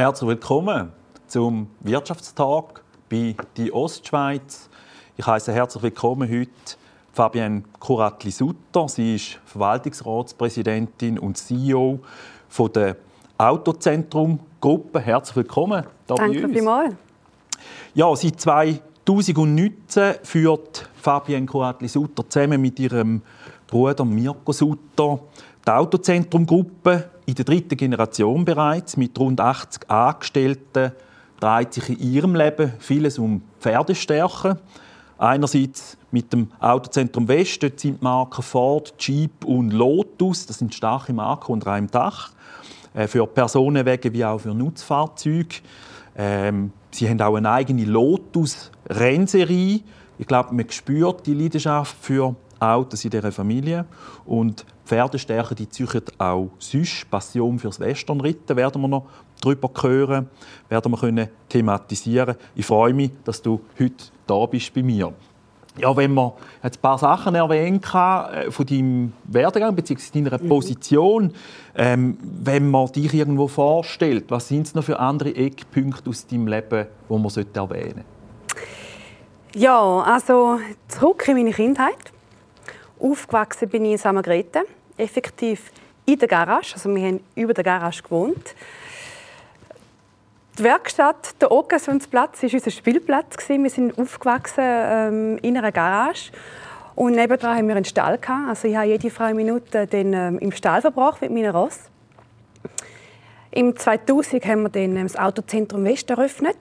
Herzlich 0.00 0.28
willkommen 0.30 0.92
zum 1.26 1.68
Wirtschaftstag 1.80 2.82
bei 3.10 3.36
die 3.58 3.70
Ostschweiz. 3.70 4.70
Ich 5.18 5.26
heiße 5.26 5.52
herzlich 5.52 5.82
willkommen 5.82 6.26
heute 6.26 6.50
Fabienne 7.12 7.64
Kuratli-Sutter. 7.78 8.88
Sie 8.88 9.16
ist 9.16 9.38
Verwaltungsratspräsidentin 9.44 11.18
und 11.18 11.36
CEO 11.36 12.00
von 12.48 12.72
der 12.72 12.96
Autozentrum-Gruppe. 13.36 15.00
Herzlich 15.00 15.36
willkommen 15.36 15.82
hier 15.82 16.16
Danke 16.16 16.48
vielmals. 16.48 16.94
Ja, 17.92 18.16
seit 18.16 18.40
2019 18.40 20.14
führt 20.22 20.88
Fabienne 20.94 21.44
Kuratli-Sutter 21.44 22.26
zusammen 22.26 22.62
mit 22.62 22.80
ihrem 22.80 23.20
Bruder 23.66 24.06
Mirko 24.06 24.52
Sutter 24.52 25.20
die 25.66 25.70
Autozentrum-Gruppe 25.70 27.10
in 27.30 27.36
der 27.36 27.44
dritten 27.44 27.76
Generation 27.76 28.44
bereits 28.44 28.96
mit 28.96 29.16
rund 29.18 29.40
80 29.40 29.88
Angestellten 29.88 30.90
dreht 31.38 31.72
sich 31.72 31.88
in 31.88 32.00
ihrem 32.00 32.34
Leben 32.34 32.72
vieles 32.80 33.20
um 33.20 33.42
Pferdestärke. 33.60 34.58
Einerseits 35.16 35.96
mit 36.10 36.32
dem 36.32 36.50
Autozentrum 36.58 37.28
West, 37.28 37.62
dort 37.62 37.78
sind 37.78 38.00
die 38.00 38.04
Marken 38.04 38.42
Ford, 38.42 38.94
Jeep 38.98 39.44
und 39.44 39.70
Lotus, 39.70 40.46
das 40.46 40.58
sind 40.58 40.74
starke 40.74 41.12
Marken 41.12 41.52
unter 41.52 41.70
einem 41.70 41.88
Dach, 41.88 42.32
äh, 42.94 43.06
für 43.06 43.28
Personenwege 43.28 44.12
wie 44.12 44.24
auch 44.24 44.40
für 44.40 44.52
Nutzfahrzeuge. 44.52 45.56
Ähm, 46.16 46.72
sie 46.90 47.08
haben 47.08 47.20
auch 47.20 47.36
eine 47.36 47.50
eigene 47.50 47.84
Lotus-Rennserie. 47.84 49.82
Ich 50.18 50.26
glaube, 50.26 50.52
man 50.52 50.68
spürt 50.68 51.26
die 51.26 51.34
Leidenschaft 51.34 51.96
für 52.00 52.34
Autos 52.60 53.04
in 53.04 53.10
dieser 53.10 53.32
Familie. 53.32 53.86
Und 54.24 54.64
Pferdestärke, 54.84 55.54
die 55.54 55.68
züchten 55.68 56.02
auch 56.18 56.50
sonst. 56.58 57.10
Passion 57.10 57.58
fürs 57.58 57.80
Westernritten 57.80 58.56
werden 58.56 58.82
wir 58.82 58.88
noch 58.88 59.06
darüber 59.40 59.70
hören, 59.82 60.28
werden 60.68 60.92
wir 60.92 60.98
können 60.98 61.28
thematisieren. 61.48 62.36
Ich 62.54 62.66
freue 62.66 62.92
mich, 62.92 63.10
dass 63.24 63.40
du 63.42 63.60
heute 63.78 64.04
da 64.26 64.46
bist 64.46 64.72
bei 64.74 64.82
mir. 64.82 65.12
Ja, 65.78 65.96
wenn 65.96 66.12
man 66.12 66.32
ein 66.62 66.72
paar 66.82 66.98
Sachen 66.98 67.36
erwähnen 67.36 67.80
kann 67.80 68.32
äh, 68.34 68.50
von 68.50 68.66
deinem 68.66 69.12
Werdegang 69.24 69.74
bzw. 69.74 70.22
deiner 70.22 70.42
mhm. 70.42 70.48
Position, 70.48 71.32
ähm, 71.76 72.18
wenn 72.20 72.68
man 72.70 72.90
dich 72.90 73.14
irgendwo 73.14 73.46
vorstellt, 73.46 74.24
was 74.28 74.48
sind 74.48 74.66
es 74.66 74.74
noch 74.74 74.84
für 74.84 74.98
andere 74.98 75.34
Eckpunkte 75.34 76.10
aus 76.10 76.26
deinem 76.26 76.48
Leben, 76.48 76.86
die 77.08 77.12
man 77.12 77.30
erwähnen 77.54 78.04
sollte? 78.04 78.04
Ja, 79.54 80.00
also 80.00 80.58
zurück 80.88 81.26
in 81.28 81.36
meine 81.36 81.52
Kindheit. 81.52 82.12
Aufgewachsen 83.00 83.68
bin 83.68 83.84
ich 83.84 83.92
in 83.92 83.98
Samagrete, 83.98 84.62
effektiv 84.96 85.70
in 86.06 86.18
der 86.18 86.28
Garage. 86.28 86.74
Also 86.74 86.94
wir 86.94 87.06
haben 87.06 87.20
über 87.34 87.54
der 87.54 87.64
Garage 87.64 88.02
gewohnt. 88.02 88.54
Die 90.58 90.64
Werkstatt, 90.64 91.40
der 91.40 91.50
Occasionsplatz, 91.50 92.42
war 92.42 92.50
unser 92.52 92.70
Spielplatz. 92.70 93.48
Wir 93.48 93.70
sind 93.70 93.98
aufgewachsen 93.98 94.64
ähm, 94.64 95.38
in 95.42 95.56
einer 95.56 95.72
Garage. 95.72 96.32
Und 96.94 97.12
nebenan 97.12 97.56
haben 97.56 97.68
wir 97.68 97.76
einen 97.76 97.84
Stall. 97.84 98.18
Also 98.48 98.68
ich 98.68 98.76
habe 98.76 98.88
jede 98.88 99.08
freie 99.10 99.32
Minute 99.32 99.86
den, 99.86 100.12
ähm, 100.12 100.38
im 100.38 100.52
Stall 100.52 100.82
verbracht 100.82 101.22
mit 101.22 101.30
meinen 101.30 101.50
Ross. 101.50 101.78
Im 103.52 103.76
2000 103.76 104.44
haben 104.44 104.62
wir 104.62 104.68
dann 104.68 104.96
ähm, 104.96 105.04
das 105.04 105.16
Autozentrum 105.16 105.84
West 105.84 106.10
eröffnet. 106.10 106.56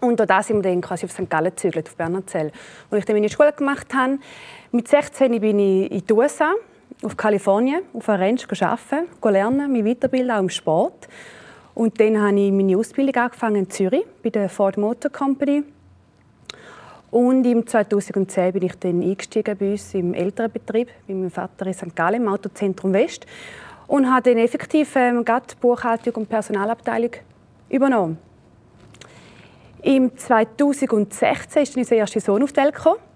Und 0.00 0.18
da 0.18 0.42
sind 0.42 0.56
wir 0.56 0.70
dann 0.70 0.80
quasi 0.80 1.06
auf 1.06 1.12
St. 1.12 1.30
Gallen 1.30 1.50
gezügelt, 1.50 1.88
auf 1.88 1.96
Bernazell. 1.96 2.50
Wo 2.90 2.96
ich 2.96 3.04
dann 3.04 3.14
meine 3.14 3.28
Schule 3.28 3.52
gemacht 3.52 3.94
habe. 3.94 4.18
Mit 4.74 4.88
16 4.88 5.38
bin 5.38 5.58
ich 5.58 5.92
in 5.92 6.06
die 6.06 6.12
USA, 6.14 6.54
auf 7.02 7.14
Kalifornien, 7.14 7.82
auf 7.92 8.08
einer 8.08 8.24
Ranch 8.24 8.46
arbeiten, 8.62 9.06
lernen, 9.22 9.70
mich 9.70 9.84
weiterbilden, 9.84 10.30
auch 10.30 10.40
im 10.40 10.48
Sport. 10.48 11.08
Und 11.74 12.00
dann 12.00 12.18
habe 12.18 12.40
ich 12.40 12.50
meine 12.50 12.78
Ausbildung 12.78 13.14
angefangen 13.22 13.56
in 13.56 13.70
Zürich 13.70 14.06
bei 14.22 14.30
der 14.30 14.48
Ford 14.48 14.78
Motor 14.78 15.10
Company. 15.10 15.62
Und 17.10 17.44
im 17.44 17.66
2010 17.66 18.52
bin 18.54 18.62
ich 18.62 18.74
dann 18.76 19.02
eingestiegen 19.02 19.58
bei 19.58 19.72
uns 19.72 19.92
im 19.92 20.14
älteren 20.14 20.50
Betrieb, 20.50 20.88
bei 21.06 21.12
meinem 21.12 21.30
Vater 21.30 21.66
in 21.66 21.74
St. 21.74 21.94
Gallen, 21.94 22.22
im 22.22 22.28
Autozentrum 22.28 22.94
West. 22.94 23.26
Und 23.88 24.10
habe 24.10 24.30
dann 24.30 24.38
effektiv 24.38 24.96
ähm, 24.96 25.22
die 25.22 25.54
Buchhaltung 25.60 26.14
und 26.14 26.30
Personalabteilung 26.30 27.10
übernommen. 27.68 28.16
Im 29.82 30.16
2016 30.16 31.62
ist 31.62 31.76
unser 31.76 31.96
erster 31.96 32.20
Sohn 32.20 32.42
auf 32.42 32.52
die 32.52 32.60
Welt 32.62 32.74
gekommen. 32.74 33.11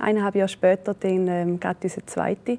Eineinhalb 0.00 0.34
Jahre 0.34 0.48
später 0.48 0.94
dann 0.94 1.28
ähm, 1.28 1.60
gerade 1.60 1.78
unser 1.82 2.06
zweiter. 2.06 2.56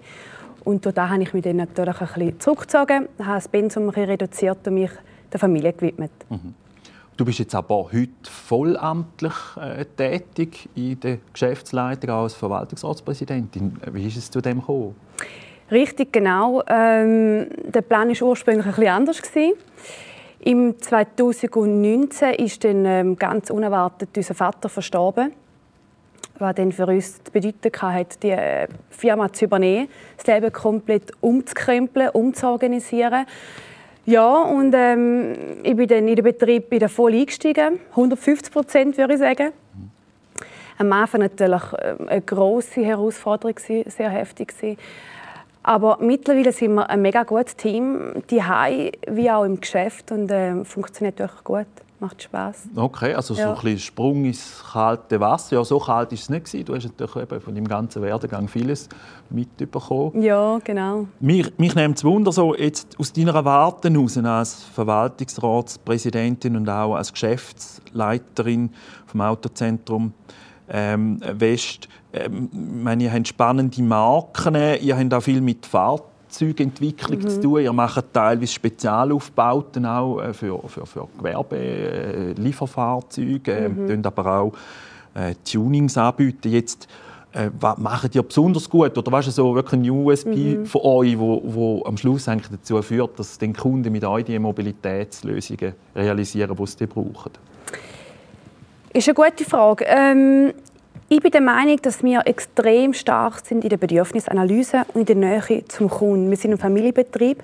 Und 0.64 0.86
da 0.86 1.10
habe 1.10 1.24
ich 1.24 1.34
mich 1.34 1.44
dann 1.44 1.58
natürlich 1.58 2.00
ein 2.00 2.08
bisschen 2.08 2.40
zurückgezogen, 2.40 3.08
habe 3.20 3.36
das 3.36 3.48
Pensum 3.48 3.90
ein 3.90 4.04
reduziert 4.06 4.68
und 4.68 4.76
mich 4.76 4.92
der 5.32 5.40
Familie 5.40 5.74
gewidmet. 5.74 6.12
Mhm. 6.30 6.54
Du 7.18 7.26
bist 7.26 7.40
jetzt 7.40 7.54
aber 7.56 7.90
heute 7.92 8.10
vollamtlich 8.24 9.34
äh, 9.60 9.86
tätig 9.86 10.70
in 10.76 11.00
der 11.00 11.18
Geschäftsleitung 11.34 12.10
als 12.10 12.34
Verwaltungsratspräsidentin. 12.34 13.78
Wie 13.92 14.08
ist 14.08 14.18
es 14.18 14.32
zu 14.32 14.42
dem 14.42 14.60
gekommen? 14.60 14.96
Richtig, 15.70 16.12
genau. 16.12 16.64
Ähm, 16.68 17.48
der 17.64 17.82
Plan 17.82 18.10
war 18.10 18.28
ursprünglich 18.28 18.66
ein 18.66 18.74
bisschen 18.74 18.90
anders. 18.90 19.22
Gewesen. 19.22 19.54
Im 20.40 20.80
2019 20.80 22.34
ist 22.34 22.64
dann 22.64 22.86
ähm, 22.86 23.16
ganz 23.16 23.50
unerwartet 23.52 24.10
unser 24.18 24.34
Vater 24.34 24.70
verstorben 24.70 25.32
was 26.42 26.56
dann 26.56 26.72
für 26.72 26.86
uns 26.88 27.24
zu 27.24 27.32
bedeuten 27.32 27.72
hatte, 27.82 28.18
die 28.22 28.32
äh, 28.32 28.68
Firma 28.90 29.32
zu 29.32 29.46
übernehmen, 29.46 29.88
das 30.18 30.28
Leben 30.28 30.52
komplett 30.52 31.12
umzukrempeln, 31.22 32.10
umzuorganisieren. 32.10 33.26
Ja, 34.06 34.42
und 34.42 34.74
ähm, 34.76 35.36
ich 35.64 35.76
bin 35.76 35.88
dann 35.88 36.08
in 36.08 36.16
den 36.16 36.24
Betrieb 36.24 36.72
wieder 36.72 36.90
voll 36.90 37.14
eingestiegen, 37.14 37.80
150 37.92 38.52
Prozent 38.52 38.98
würde 38.98 39.14
ich 39.14 39.20
sagen. 39.20 39.52
Am 40.78 40.92
Anfang 40.92 41.22
natürlich 41.22 41.62
ähm, 41.82 42.10
eine 42.10 42.22
große 42.22 42.84
Herausforderung, 42.84 43.56
sehr 43.60 44.10
heftig. 44.10 44.54
Aber 45.64 46.00
mittlerweile 46.02 46.52
sind 46.52 46.74
wir 46.74 46.90
ein 46.90 47.04
mega 47.04 47.22
gutes 47.22 47.56
Team, 47.56 48.24
die 48.32 48.42
wie 49.08 49.30
auch 49.30 49.44
im 49.44 49.62
Geschäft 49.62 50.12
und 50.12 50.32
äh, 50.32 50.66
funktioniert 50.66 51.20
wirklich 51.20 51.44
gut 51.44 51.68
macht 52.02 52.24
Spaß. 52.24 52.70
Okay, 52.76 53.14
also 53.14 53.34
so 53.36 53.56
ein 53.64 53.78
Sprung 53.78 54.26
ins 54.26 54.64
kalte 54.72 55.20
Wasser. 55.20 55.58
Ja, 55.58 55.64
so 55.64 55.80
kalt 55.80 56.12
ist 56.12 56.24
es 56.24 56.30
nicht 56.30 56.46
gewesen. 56.46 56.66
Du 56.66 56.76
hast 56.76 56.86
natürlich 56.86 57.16
eben 57.16 57.40
von 57.40 57.56
deinem 57.56 57.68
ganzen 57.68 58.02
Werdegang 58.02 58.48
vieles 58.48 58.90
mitbekommen. 59.30 60.22
Ja, 60.22 60.60
genau. 60.64 61.08
Mich, 61.20 61.58
mich 61.58 61.76
nimmt 61.76 61.98
es 61.98 62.04
Wunder, 62.04 62.32
so 62.32 62.56
jetzt 62.56 63.00
aus 63.00 63.14
deiner 63.14 63.46
Warte 63.46 63.90
heraus 63.90 64.18
als 64.18 64.64
Verwaltungsratspräsidentin 64.64 66.56
und 66.58 66.68
auch 66.68 66.96
als 66.96 67.14
Geschäftsleiterin 67.14 68.72
vom 69.06 69.22
Autozentrum 69.22 70.14
ähm, 70.70 71.22
West. 71.34 71.88
Ähm, 72.14 72.50
ich 72.52 72.84
meine, 72.84 73.04
ihr 73.04 73.14
habt 73.14 73.28
spannende 73.28 73.82
Marken, 73.84 74.56
ihr 74.82 74.98
habt 74.98 75.14
auch 75.14 75.22
viel 75.22 75.42
mit 75.42 75.66
Fahrt 75.66 76.11
Fahrzeugentwicklung 76.32 77.20
mhm. 77.20 77.30
zu 77.30 77.42
tun. 77.42 77.62
Ihr 77.62 77.74
macht 77.74 78.14
teilweise 78.14 78.54
Spezialaufbauten 78.54 79.86
auch 79.86 80.20
äh, 80.22 80.34
für, 80.34 80.60
für, 80.68 80.86
für 80.86 81.08
Gewerbe, 81.18 81.58
äh, 81.58 82.32
Lieferfahrzeuge, 82.34 83.52
äh, 83.52 83.70
mhm. 83.70 84.02
aber 84.06 84.40
auch 84.40 84.54
äh, 85.14 85.36
Tunings 85.44 85.98
anbieten. 85.98 86.52
Jetzt, 86.52 86.88
äh, 87.34 87.50
was 87.60 87.78
macht 87.78 88.16
ihr 88.16 88.24
besonders 88.24 88.70
gut? 88.70 88.98
Oder 88.98 89.12
was 89.12 89.28
ist 89.28 89.36
so 89.36 89.54
wirklich 89.54 89.82
ein 89.82 89.90
USB 89.90 90.28
mhm. 90.28 90.66
von 90.66 90.82
euch, 90.82 91.20
wo, 91.20 91.42
wo 91.44 91.84
am 91.86 91.98
Schluss 91.98 92.28
eigentlich 92.28 92.52
dazu 92.52 92.82
führt, 92.82 93.20
dass 93.20 93.38
den 93.38 93.54
Kunden 93.54 93.92
mit 93.92 94.06
euch 94.06 94.26
die 94.26 94.40
Mobilitätslösungen 94.40 95.74
realisieren, 95.96 96.56
die 96.56 96.66
sie 96.66 96.88
brauchen? 96.88 97.32
Ist 98.94 99.08
eine 99.08 99.16
gute 99.16 99.46
Frage. 99.46 99.86
Ähm, 99.88 100.54
ich 101.12 101.20
bin 101.20 101.32
der 101.32 101.42
Meinung, 101.42 101.76
dass 101.82 102.04
wir 102.04 102.26
extrem 102.26 102.94
stark 102.94 103.46
sind 103.46 103.66
in 103.66 103.70
der 103.70 103.76
Bedürfnisanalyse 103.76 104.86
und 104.94 105.10
in 105.10 105.20
der 105.20 105.42
Nähe 105.42 105.66
zum 105.68 105.90
Kunden. 105.90 106.30
Wir 106.30 106.38
sind 106.38 106.52
ein 106.52 106.58
Familienbetrieb 106.58 107.44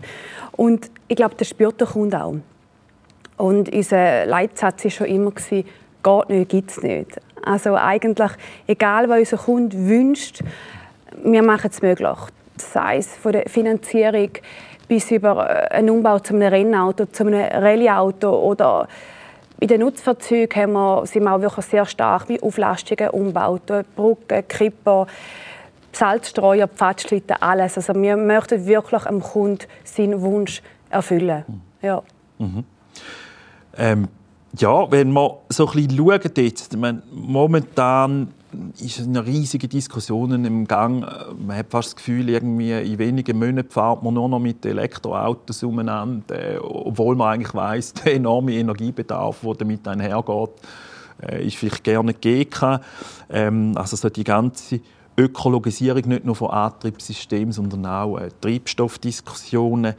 und 0.54 0.90
ich 1.10 1.18
glaube, 1.18 1.36
das 1.36 1.50
spürt 1.50 1.81
der 1.81 1.88
Kunde 1.88 2.24
auch. 2.24 2.36
Und 3.36 3.68
unser 3.74 4.25
Leitsatz 4.25 4.86
war 4.86 4.92
schon 4.92 5.08
immer, 5.08 5.31
geht 5.31 6.30
nicht, 6.30 6.50
gibt 6.50 6.72
es 6.72 6.81
nicht. 6.81 7.19
Also 7.44 7.75
eigentlich, 7.75 8.31
egal 8.68 9.10
was 9.10 9.19
unser 9.19 9.38
Kunde 9.38 9.78
wünscht, 9.78 10.46
wir 11.25 11.44
machen 11.44 11.69
es 11.69 11.81
möglich. 11.81 12.18
Sei 12.56 13.00
es 13.00 13.18
von 13.18 13.34
der 13.34 13.50
Finanzierung 13.50 14.30
bis 14.88 15.12
über 15.12 15.72
einen 15.72 15.90
Umbau 15.90 16.19
zu 16.19 16.34
einem 16.36 16.48
Rennauto, 16.48 17.06
zu 17.08 17.28
einem 17.28 17.42
Rallyeauto 17.42 18.30
oder 18.30 18.88
bei 19.59 19.65
den 19.65 19.81
Nutzfahrzeugen 19.81 20.62
haben 20.62 20.74
wir, 20.74 21.06
sind 21.06 21.24
wir 21.24 21.33
auch 21.33 21.42
wirklich 21.42 21.65
sehr 21.65 21.86
stark 21.86 22.27
bei 22.27 22.42
Auflastungen, 22.42 23.09
Umbauten, 23.09 23.86
Brücken, 23.95 24.48
Kippen, 24.48 25.06
Salzstreuer, 25.92 26.68
Pfadschlitten, 26.68 27.38
alles. 27.39 27.77
Also 27.77 27.95
wir 27.95 28.18
möchten 28.18 28.65
wirklich 28.68 29.06
am 29.06 29.19
Kunden 29.19 29.65
seinen 29.83 30.21
Wunsch 30.21 30.62
erfüllen. 30.89 31.44
Ja. 31.81 32.04
Mhm. 32.38 32.63
Ähm, 33.77 34.07
ja, 34.57 34.92
wenn 34.92 35.12
wir 35.12 35.38
so 35.50 35.68
ein 35.68 35.74
bisschen 35.74 35.98
schauen 35.98 36.31
jetzt, 36.36 36.77
meine, 36.77 37.01
momentan 37.12 38.33
ist 38.79 38.99
eine 38.99 39.25
riesige 39.25 39.67
Diskussionen 39.67 40.45
im 40.45 40.67
Gang. 40.67 41.05
Man 41.38 41.57
hat 41.57 41.67
fast 41.69 41.89
das 41.89 41.95
Gefühl, 41.97 42.29
irgendwie 42.29 42.71
in 42.71 42.97
wenigen 42.97 43.38
Monaten 43.38 43.69
fährt 43.69 44.03
man 44.03 44.13
nur 44.13 44.29
noch 44.29 44.39
mit 44.39 44.65
Elektroautos 44.65 45.63
umeinander, 45.63 46.59
obwohl 46.63 47.15
man 47.15 47.33
eigentlich 47.33 47.53
weiß, 47.53 47.94
der 47.94 48.15
enorme 48.15 48.53
Energiebedarf, 48.53 49.41
der 49.41 49.53
damit 49.55 49.88
einhergeht, 49.88 50.49
äh, 51.21 51.45
ist 51.45 51.57
vielleicht 51.57 51.83
gerne 51.83 52.13
gegeben. 52.13 52.79
Ähm, 53.29 53.73
also 53.75 53.95
so 53.95 54.09
die 54.09 54.23
ganze 54.23 54.79
Ökologisierung 55.18 56.08
nicht 56.08 56.25
nur 56.25 56.36
von 56.36 56.52
Antriebssystemen, 56.52 57.52
sondern 57.52 57.86
auch 57.86 58.18
äh, 58.18 58.30
Treibstoffdiskussionen. 58.40 59.96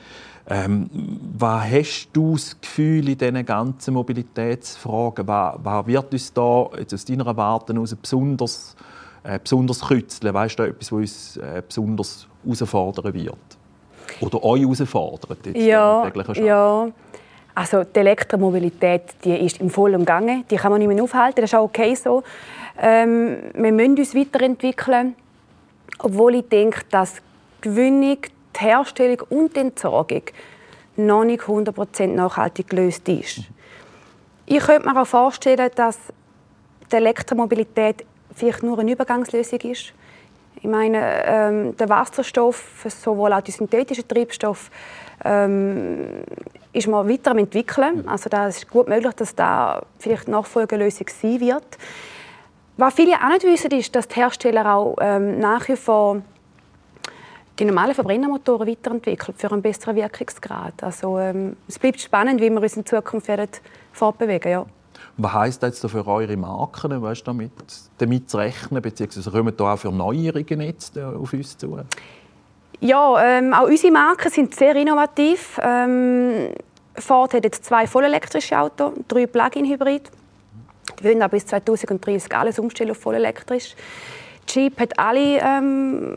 Ähm, 0.51 0.89
was 1.37 1.71
hast 1.71 2.09
du 2.13 2.33
das 2.35 2.59
Gefühl 2.61 3.09
in 3.09 3.19
diesen 3.19 3.45
ganzen 3.45 3.95
Mobilitätsfragen? 3.95 5.27
Was, 5.27 5.57
was 5.63 5.87
wird 5.87 6.13
uns 6.13 6.33
da 6.33 6.69
jetzt 6.79 6.95
aus 6.95 7.05
deiner 7.05 7.37
Warte 7.37 7.75
heraus 7.75 7.95
besonders, 8.01 8.77
äh, 9.25 9.39
besonders 9.43 9.81
kützeln? 9.81 10.33
Weißt 10.33 10.59
du 10.59 10.63
etwas, 10.63 10.93
was 10.93 10.99
uns 10.99 11.37
äh, 11.37 11.63
besonders 11.67 12.27
herausfordern 12.45 13.13
wird? 13.13 13.37
Oder 14.21 14.43
euch 14.43 14.63
herausfordert? 14.63 15.47
Jetzt 15.47 15.57
ja, 15.57 16.11
ja. 16.39 16.89
Also 17.59 17.83
die 17.83 17.99
Elektromobilität 17.99 19.03
die 19.25 19.35
ist 19.35 19.61
im 19.61 19.69
vollen 19.69 20.05
Gange. 20.05 20.45
Die 20.49 20.55
kann 20.55 20.71
man 20.71 20.79
nicht 20.79 20.87
mehr 20.87 21.03
aufhalten. 21.03 21.41
Das 21.41 21.51
ist 21.51 21.59
auch 21.59 21.65
okay 21.65 21.93
so. 21.97 22.23
Ähm, 22.81 23.39
wir 23.53 23.73
müssen 23.73 23.99
uns 23.99 24.15
weiterentwickeln. 24.15 25.17
Obwohl 25.99 26.37
ich 26.37 26.49
denke, 26.49 26.83
dass 26.93 27.15
die 27.15 27.21
Gewinnung, 27.63 28.19
die 28.55 28.61
Herstellung 28.61 29.23
und 29.31 29.57
die 29.57 29.61
Entsorgung 29.61 30.23
noch 30.95 31.25
nicht 31.25 31.43
100% 31.43 32.07
nachhaltig 32.07 32.71
gelöst 32.71 33.09
ist. 33.09 33.41
Ich 34.47 34.61
könnte 34.61 34.89
mir 34.89 35.03
auch 35.03 35.05
vorstellen, 35.05 35.69
dass 35.75 35.99
die 36.93 36.95
Elektromobilität 36.97 38.07
vielleicht 38.37 38.63
nur 38.63 38.79
eine 38.79 38.93
Übergangslösung 38.93 39.59
ist. 39.63 39.93
Ich 40.55 40.69
meine, 40.69 41.25
ähm, 41.27 41.77
der 41.77 41.89
Wasserstoff, 41.89 42.87
sowohl 42.87 43.33
auch 43.33 43.41
der 43.41 43.53
synthetische 43.53 44.07
Treibstoff, 44.07 44.71
ähm, 45.25 46.23
ist 46.73 46.89
man 46.89 47.09
weiter 47.09 47.33
am 47.33 47.39
entwickeln. 47.39 48.09
Also 48.09 48.29
da 48.29 48.49
ist 48.49 48.69
gut 48.69 48.89
möglich, 48.89 49.15
dass 49.15 49.35
da 49.35 49.83
vielleicht 49.99 50.27
eine 50.27 50.37
Nachfolgelösung 50.37 51.07
sein 51.09 51.41
wird. 51.41 51.79
Was 52.77 52.95
viele 52.95 53.15
auch 53.15 53.29
nicht 53.29 53.45
wissen, 53.45 53.73
ist, 53.73 53.95
dass 53.95 54.07
die 54.07 54.17
Hersteller 54.17 54.75
auch 54.75 54.97
ähm, 55.01 55.41
nach 55.41 55.69
wie 55.69 55.77
vor 55.77 56.23
die 57.59 57.65
normalen 57.65 57.95
Verbrennermotoren 57.95 58.69
weiterentwickeln 58.69 59.37
für 59.37 59.51
einen 59.51 59.63
besseren 59.63 59.97
Wirkungsgrad. 59.97 60.83
Also 60.83 61.19
ähm, 61.19 61.57
es 61.67 61.79
bleibt 61.79 62.01
spannend, 62.01 62.41
wie 62.41 62.51
wir 62.51 62.63
uns 62.63 62.77
in 62.77 62.87
Zukunft 62.87 63.27
werden 63.27 63.49
fortbewegen 63.93 64.53
ja. 64.53 64.67
Was 65.17 65.33
heisst 65.33 65.63
das 65.63 65.83
jetzt 65.83 65.91
für 65.91 66.07
eure 66.07 66.37
Marken, 66.37 67.03
weißt, 67.03 67.27
damit, 67.27 67.51
damit 67.99 68.31
zu 68.31 68.37
rechnen, 68.37 68.81
beziehungsweise 68.81 69.31
kommen 69.31 69.57
da 69.57 69.75
auch 69.75 69.79
für 69.79 69.91
Neuerungen 69.91 70.61
jetzt 70.61 70.97
äh, 70.97 71.03
auf 71.03 71.33
uns 71.33 71.59
zu? 71.59 71.77
Ja, 72.81 73.39
ähm, 73.39 73.55
auch 73.55 73.67
unsere 73.67 73.93
Marken 73.93 74.31
sind 74.31 74.55
sehr 74.55 74.77
innovativ. 74.77 75.59
Ähm, 75.61 76.51
Ford 76.95 77.35
hat 77.35 77.45
jetzt 77.45 77.65
zwei 77.65 77.87
vollelektrische 77.89 78.59
Autos, 78.59 78.93
drei 79.09 79.27
Plug-in-Hybrid. 79.27 80.11
Wir 81.01 81.11
wollen 81.19 81.31
bis 81.31 81.47
2030 81.47 82.35
alles 82.35 82.59
umstellen 82.59 82.93
auf 82.93 82.99
vollelektrisch. 82.99 83.75
Jeep 84.49 84.79
hat 84.79 84.99
alle 84.99 85.41
ähm, 85.41 86.17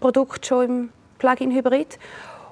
Produkte 0.00 0.46
schon 0.46 0.64
im 0.64 0.88
Plug-in-Hybrid. 1.18 1.98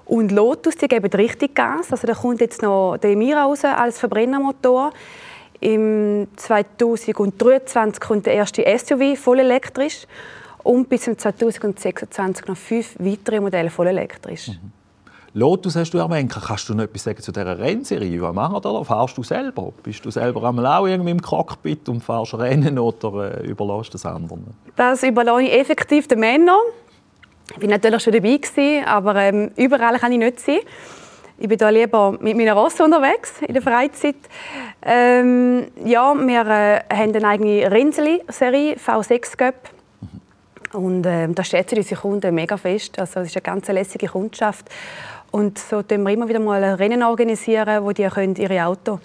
Und 0.06 0.32
Lotus, 0.32 0.76
die 0.76 0.88
geben 0.88 1.11
richtig 1.12 1.55
Gas. 1.55 1.91
Also 1.91 2.06
da 2.06 2.14
kommt 2.14 2.41
jetzt 2.41 2.62
noch 2.62 2.99
der 2.99 3.11
Emira 3.11 3.44
raus 3.44 3.64
als 3.64 3.99
Verbrennermotor. 3.99 4.93
Im 5.61 6.29
2023 6.37 8.00
kommt 8.00 8.26
der 8.26 8.35
erste 8.35 8.64
SUV 8.79 9.19
voll 9.19 9.41
elektrisch 9.41 10.06
und 10.62 10.89
bis 10.89 11.03
2026 11.03 12.47
noch 12.47 12.57
fünf 12.57 12.97
weitere 12.99 13.41
Modelle 13.41 13.71
voll 13.71 13.89
elektrisch. 13.89 14.49
Mhm. 14.49 14.73
Lotus 15.33 15.77
hast 15.77 15.93
du 15.93 15.99
erwähnt. 15.99 16.33
Kannst 16.33 16.69
du 16.69 16.75
noch 16.75 16.85
etwas 16.85 17.05
sagen 17.05 17.23
zu 17.23 17.31
dieser 17.31 17.57
Rennserie? 17.57 18.21
Was 18.21 18.35
machen 18.35 18.61
da? 18.61 18.83
Fahrst 18.83 19.17
du 19.17 19.23
selber? 19.23 19.73
Bist 19.83 20.05
du 20.05 20.11
selber 20.11 20.43
einmal 20.49 20.67
auch 20.67 20.87
irgendwie 20.87 21.12
im 21.12 21.23
Cockpit 21.23 21.89
und 21.89 22.03
fährst 22.03 22.35
Rennen 22.35 22.79
oder 22.81 23.41
äh, 23.41 23.47
überlässt 23.47 23.95
das 23.95 24.05
anderen? 24.05 24.45
Das 24.75 25.05
überlasse 25.05 25.43
ich 25.43 25.53
effektiv 25.53 26.09
den 26.09 26.19
Männern. 26.19 26.59
Ich 27.56 27.63
war 27.63 27.69
natürlich 27.69 28.03
schon 28.03 28.13
dabei, 28.13 28.37
gewesen, 28.37 28.85
aber 28.87 29.15
ähm, 29.17 29.53
überall 29.56 29.99
kann 29.99 30.11
ich 30.11 30.19
nicht 30.19 30.41
sein. 30.41 30.59
Ich 31.39 31.49
bin 31.49 31.59
da 31.59 31.69
lieber 31.69 32.17
mit 32.21 32.37
meiner 32.37 32.55
Rosse 32.55 32.85
unterwegs 32.85 33.35
in 33.47 33.55
der 33.55 33.63
Freizeit. 33.63 34.17
Ähm, 34.83 35.69
ja, 35.85 36.13
wir 36.15 36.47
äh, 36.47 36.81
haben 36.93 37.15
eine 37.15 37.29
eigene 37.29 37.71
Rennserie, 37.71 38.25
V6 38.29 39.37
Cup. 39.37 39.55
Und 40.72 41.05
äh, 41.05 41.28
da 41.28 41.43
schätzen 41.43 41.78
unsere 41.78 42.00
Kunden 42.00 42.34
mega 42.34 42.56
fest. 42.56 42.99
Also, 42.99 43.20
es 43.20 43.28
ist 43.28 43.37
eine 43.37 43.43
ganz 43.43 43.69
lässige 43.69 44.06
Kundschaft. 44.06 44.69
Und 45.31 45.58
so 45.58 45.82
organisieren 45.82 46.02
wir 46.02 46.12
immer 46.12 46.28
wieder 46.28 46.40
mal 46.40 46.62
Rennen, 46.62 47.02
organisieren, 47.02 47.84
wo 47.84 47.93
die 47.93 48.06
können 48.06 48.37
ihre 48.37 48.64
Auto 48.64 49.00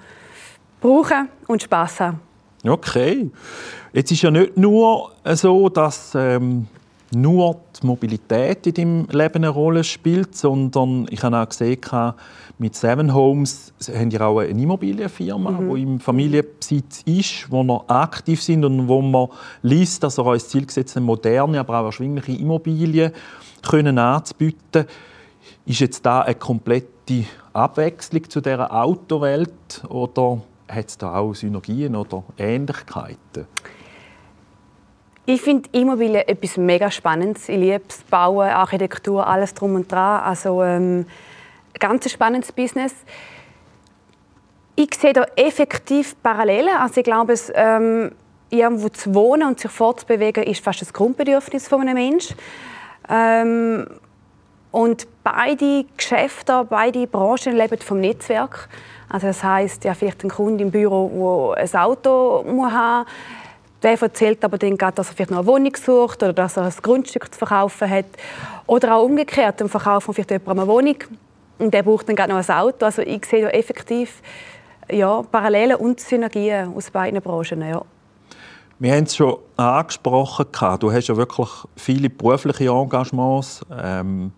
brauchen 0.82 1.30
und 1.48 1.64
Spass 1.64 2.00
haben 2.00 2.20
Okay. 2.68 3.30
Jetzt 3.94 4.12
ist 4.12 4.24
ja 4.24 4.32
nicht 4.32 4.58
nur 4.58 5.12
so, 5.24 5.70
dass 5.70 6.14
ähm, 6.16 6.68
nur 7.16 7.62
die 7.82 7.88
Mobilität 7.88 8.68
in 8.68 8.74
deinem 8.74 9.08
Leben 9.10 9.36
eine 9.38 9.50
Rolle 9.50 9.84
spielt, 9.84 10.36
sondern 10.36 11.08
ich 11.10 11.24
habe 11.24 11.38
auch 11.38 11.50
gesehen, 11.50 11.80
mit 12.58 12.76
Seven 12.76 13.14
Homes 13.14 13.74
haben 13.94 14.12
ihr 14.12 14.22
auch 14.22 14.40
eine 14.40 14.62
Immobilienfirma, 14.62 15.52
mhm. 15.52 15.76
die 15.76 15.82
im 15.82 16.00
Familienbesitz 16.00 17.02
ist, 17.06 17.52
wo 17.52 17.64
wir 17.64 17.84
aktiv 17.90 18.42
sind 18.42 18.64
und 18.64 18.88
wo 18.88 19.02
man 19.02 19.30
liest, 19.62 20.04
dass 20.04 20.18
er 20.18 20.28
als 20.28 20.50
Ziel 20.50 20.66
gesetzt 20.66 21.00
moderne, 21.00 21.60
aber 21.60 21.80
auch 21.80 21.86
erschwingliche 21.86 22.40
Immobilien 22.40 23.12
können 23.62 23.98
anzubieten. 23.98 24.86
Ist 25.66 25.80
jetzt 25.80 26.06
da 26.06 26.22
eine 26.22 26.36
komplette 26.36 27.26
Abwechslung 27.54 28.30
zu 28.30 28.42
dieser 28.42 28.72
Autowelt 28.72 29.84
oder 29.90 30.42
hat 30.68 30.90
es 30.90 30.98
da 30.98 31.16
auch 31.16 31.34
Synergien 31.34 31.96
oder 31.96 32.24
Ähnlichkeiten? 32.38 33.48
Ich 35.28 35.42
finde 35.42 35.68
Immobilien 35.72 36.28
etwas 36.28 36.56
mega 36.56 36.92
Spannendes. 36.92 37.50
Ich 37.50 37.58
liebe 37.58 37.82
es, 37.90 38.04
Bauen, 38.04 38.48
Architektur, 38.48 39.26
alles 39.26 39.56
drum 39.56 39.74
und 39.74 39.92
dran. 39.92 40.22
Also 40.22 40.62
ähm, 40.62 41.08
ganz 41.80 42.12
spannendes 42.12 42.52
Business. 42.52 42.94
Ich 44.76 44.94
sehe 44.94 45.14
da 45.14 45.26
effektiv 45.36 46.16
Parallelen. 46.22 46.76
Also 46.78 47.00
ich 47.00 47.04
glaube, 47.04 47.34
es, 47.34 47.52
ähm, 47.56 48.12
irgendwo 48.52 48.90
zu 48.90 49.16
wohnen 49.16 49.48
und 49.48 49.60
sich 49.60 49.72
fortzubewegen 49.72 50.44
ist 50.44 50.64
fast 50.64 50.82
das 50.82 50.94
Grundbedürfnis 50.94 51.68
von 51.68 51.82
einem 51.82 51.96
Menschen. 51.96 52.38
Ähm, 53.10 53.88
und 54.70 55.08
beide 55.24 55.86
Geschäfte, 55.98 56.68
beide 56.70 57.08
Branchen 57.08 57.56
leben 57.56 57.80
vom 57.80 58.00
Netzwerk. 58.00 58.70
Also 59.10 59.26
das 59.26 59.44
heißt, 59.44 59.86
ja, 59.86 59.96
vielleicht 59.96 60.24
ein 60.24 60.30
Kunde 60.30 60.64
im 60.64 60.70
Büro, 60.70 61.56
der 61.56 61.64
ein 61.64 61.80
Auto 61.80 62.44
muss 62.48 62.72
haben 62.72 63.08
der 63.86 64.02
erzählt 64.02 64.44
aber 64.44 64.58
dann 64.58 64.78
gerade, 64.78 64.96
dass 64.96 65.10
er 65.10 65.16
vielleicht 65.16 65.32
noch 65.32 65.38
eine 65.40 65.48
Wohnung 65.48 65.76
sucht 65.76 66.24
oder 66.24 66.34
dass 66.34 66.58
er 66.58 66.64
ein 66.64 66.74
Grundstück 66.82 67.32
zu 67.32 67.38
verkaufen 67.38 67.88
hat. 67.88 68.06
Oder 68.66 68.96
auch 68.96 69.04
umgekehrt, 69.04 69.62
dann 69.62 69.70
verkauft 69.70 70.08
man 70.08 70.16
vielleicht 70.16 70.32
jemand 70.32 70.60
eine 70.60 70.68
Wohnung 70.68 70.96
und 71.60 71.72
der 71.72 71.84
braucht 71.84 72.10
dann 72.10 72.16
gerade 72.16 72.34
noch 72.34 72.50
ein 72.50 72.56
Auto. 72.56 72.84
Also 72.84 73.04
ich 73.04 73.24
sehe 73.26 73.44
da 73.44 73.50
effektiv 73.50 74.22
ja, 74.92 75.22
Parallelen 75.22 75.78
und 75.78 76.00
Synergien 76.00 76.74
aus 76.76 76.90
beiden 76.90 77.22
Branchen. 77.22 77.62
Ja. 77.62 77.84
Wir 78.80 78.94
haben 78.94 79.04
es 79.04 79.16
schon 79.16 79.38
angesprochen. 79.56 80.48
Du 80.80 80.92
hast 80.92 81.08
ja 81.08 81.16
wirklich 81.16 81.50
viele 81.76 82.10
berufliche 82.10 82.70
Engagements. 82.70 83.62
Ähm, 83.72 84.32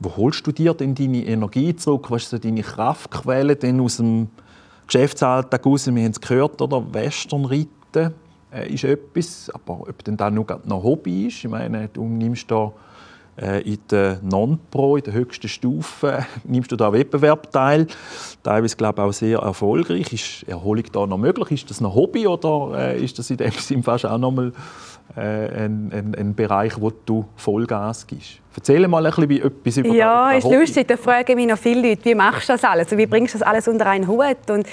wo 0.00 0.16
holst 0.16 0.46
du 0.46 0.50
dir 0.50 0.72
denn 0.72 0.94
deine 0.94 1.24
Energie 1.26 1.76
zurück? 1.76 2.10
Was 2.10 2.30
sind 2.30 2.44
deine 2.44 2.62
Kraftquellen 2.62 3.80
aus 3.80 3.98
dem 3.98 4.30
Geschäftsalltag 4.86 5.64
raus? 5.64 5.86
Wir 5.86 6.02
haben 6.02 6.10
es 6.10 6.20
gehört, 6.20 6.60
oder? 6.60 6.82
Westernreiten 6.92 8.14
ist 8.68 8.84
etwas, 8.84 9.50
aber 9.54 9.80
ob 9.80 10.04
denn 10.04 10.16
das 10.16 10.32
nur 10.32 10.46
noch 10.64 10.82
Hobby 10.82 11.26
ist, 11.26 11.44
ich 11.44 11.50
meine, 11.50 11.88
du 11.88 12.04
nimmst 12.04 12.50
da 12.50 12.72
äh, 13.40 13.62
in 13.62 13.78
der 13.90 14.18
Non-Pro, 14.22 14.96
in 14.96 15.04
der 15.04 15.14
höchsten 15.14 15.48
Stufe, 15.48 16.26
nimmst 16.44 16.70
du 16.70 16.76
da 16.76 16.92
Wettbewerb 16.92 17.50
teil. 17.50 17.86
Teilweise, 18.42 18.76
glaube 18.76 19.00
ich, 19.00 19.08
auch 19.08 19.12
sehr 19.12 19.38
erfolgreich. 19.38 20.12
Ist 20.12 20.48
Erholung 20.48 20.84
da 20.92 21.06
noch 21.06 21.18
möglich? 21.18 21.50
Ist 21.50 21.70
das 21.70 21.80
ein 21.80 21.94
Hobby 21.94 22.26
oder 22.26 22.92
äh, 22.92 23.02
ist 23.02 23.18
das 23.18 23.30
in 23.30 23.38
dem 23.38 23.50
Sinne 23.58 23.82
fast 23.82 24.04
auch 24.04 24.18
nochmal 24.18 24.52
äh, 25.16 25.20
ein, 25.20 25.90
ein, 25.92 26.14
ein, 26.14 26.34
Bereich, 26.34 26.78
wo 26.80 26.90
du 26.90 27.24
Vollgas 27.36 28.06
gibst? 28.06 28.40
Erzähl 28.54 28.86
mal 28.86 29.06
ein 29.06 29.12
bisschen 29.12 29.30
etwas 29.30 29.76
über 29.78 29.88
Ja, 29.88 30.32
ist 30.32 30.44
Hobby. 30.44 30.56
lustig. 30.56 30.88
Da 30.88 30.96
fragen 30.98 31.34
mich 31.36 31.46
noch 31.46 31.58
viele 31.58 31.88
Leute, 31.88 32.04
wie 32.04 32.14
machst 32.14 32.50
du 32.50 32.52
das 32.52 32.64
alles? 32.64 32.90
Wie 32.94 33.06
bringst 33.06 33.34
du 33.34 33.38
das 33.38 33.48
alles 33.48 33.66
unter 33.66 33.86
einen 33.86 34.06
Hut? 34.06 34.50
Und 34.50 34.66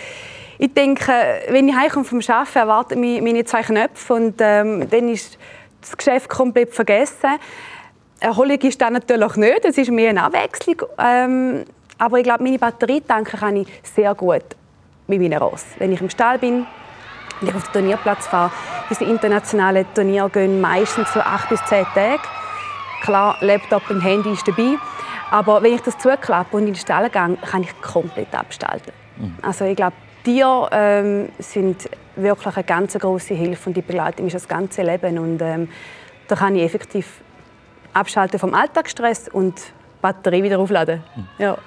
ich 0.59 0.73
denke, 0.73 1.11
wenn 1.49 1.67
ich 1.69 1.75
heimkomme 1.75 2.05
vom 2.05 2.19
Arbeiten, 2.19 2.59
erwarten 2.59 2.99
mich 2.99 3.21
meine 3.21 3.43
zwei 3.45 3.63
Knöpfe 3.63 4.13
und 4.13 4.35
ähm, 4.39 4.87
dann 4.89 5.09
ist 5.09 5.39
das 5.81 5.97
Geschäft 5.97 6.29
komplett 6.29 6.73
vergessen. 6.73 7.39
Erholung 8.19 8.59
ist 8.59 8.79
dann 8.81 8.93
natürlich 8.93 9.35
nicht, 9.37 9.65
es 9.65 9.77
ist 9.77 9.89
mehr 9.89 10.09
eine 10.09 10.23
Abwechslung. 10.23 10.83
Ähm, 10.97 11.63
aber 11.97 12.17
ich 12.17 12.23
glaube, 12.23 12.43
meine 12.43 12.59
Batterie 12.59 13.01
tanken 13.01 13.39
kann 13.39 13.55
ich 13.55 13.67
sehr 13.83 14.13
gut 14.13 14.43
mit 15.07 15.21
meinen 15.21 15.39
Ross. 15.39 15.65
Wenn 15.77 15.93
ich 15.93 16.01
im 16.01 16.09
Stall 16.09 16.37
bin, 16.37 16.67
wenn 17.39 17.49
ich 17.49 17.55
auf 17.55 17.63
den 17.69 17.73
Turnierplatz 17.73 18.27
fahre, 18.27 18.51
Unsere 18.89 19.11
internationalen 19.11 19.85
Turniere 19.93 20.31
gehen 20.31 20.59
meistens 20.59 21.13
so 21.13 21.19
acht 21.19 21.47
bis 21.49 21.63
zehn 21.65 21.85
Tage. 21.93 22.19
Klar, 23.01 23.37
Laptop 23.41 23.87
und 23.91 24.01
Handy 24.01 24.31
ist 24.31 24.47
dabei. 24.47 24.77
Aber 25.29 25.61
wenn 25.61 25.75
ich 25.75 25.81
das 25.81 25.95
zuklappe 25.99 26.57
und 26.57 26.63
in 26.63 26.73
den 26.73 26.75
Stall 26.75 27.07
gehe, 27.11 27.37
kann 27.37 27.61
ich 27.61 27.81
komplett 27.81 28.33
abstalten. 28.33 28.91
Mhm. 29.17 29.37
Also 29.43 29.65
ich 29.65 29.75
glaube, 29.75 29.93
Tiere 30.29 30.69
ähm, 30.71 31.29
sind 31.39 31.89
wirklich 32.15 32.55
eine 32.55 32.63
ganz 32.63 32.93
große 32.93 33.33
Hilfe 33.33 33.69
und 33.69 33.77
die 33.77 33.81
begleiten 33.81 34.23
mich 34.23 34.33
das 34.33 34.47
ganze 34.47 34.83
Leben. 34.83 35.17
Und 35.17 35.41
ähm, 35.41 35.69
da 36.27 36.35
kann 36.35 36.55
ich 36.55 36.63
effektiv 36.63 37.21
abschalten 37.93 38.39
vom 38.39 38.53
Alltagsstress 38.53 39.29
und 39.29 39.57
die 39.57 40.01
Batterie 40.01 40.43
wieder 40.43 40.59
aufladen. 40.59 41.01
Mhm. 41.15 41.27
Ja. 41.39 41.57